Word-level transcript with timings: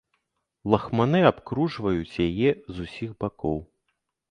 Лахманы 0.73 1.21
абкружваюць 1.31 2.19
яе 2.27 2.49
з 2.49 2.75
усіх 2.89 3.09
бакоў. 3.23 3.57